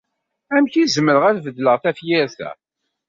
[0.55, 2.49] Amek ay zemreɣ ad beddleɣ tafyirt-a?